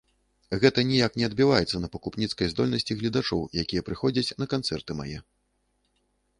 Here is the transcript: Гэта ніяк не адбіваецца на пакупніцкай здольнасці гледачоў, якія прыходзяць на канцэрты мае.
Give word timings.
Гэта 0.61 0.83
ніяк 0.91 1.11
не 1.21 1.27
адбіваецца 1.29 1.81
на 1.83 1.89
пакупніцкай 1.97 2.51
здольнасці 2.53 2.97
гледачоў, 3.03 3.47
якія 3.67 3.81
прыходзяць 3.91 4.35
на 4.43 4.51
канцэрты 4.57 4.91
мае. 5.03 5.15